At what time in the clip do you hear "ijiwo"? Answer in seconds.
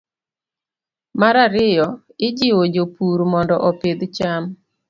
2.27-2.63